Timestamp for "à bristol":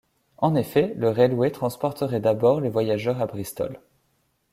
3.21-3.79